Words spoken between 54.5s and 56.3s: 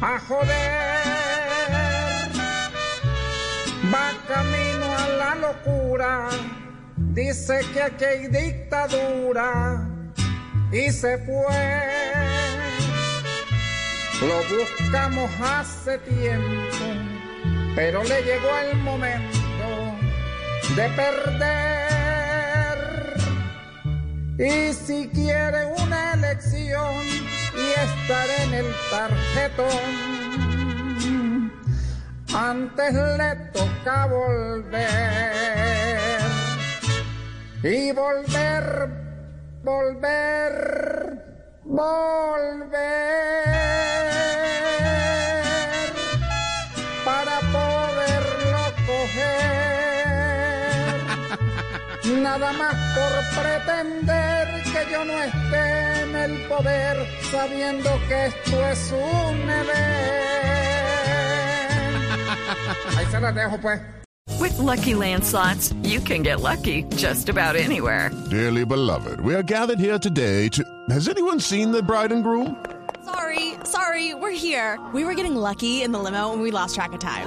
que yo no esté en